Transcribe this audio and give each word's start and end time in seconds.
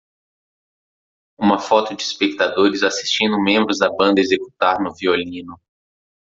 Uma 1.39 1.59
foto 1.59 1.95
de 1.95 2.01
espectadores 2.01 2.81
assistindo 2.81 3.39
membros 3.39 3.77
da 3.77 3.87
banda 3.87 4.19
executar 4.19 4.81
no 4.81 4.95
violino. 4.95 5.61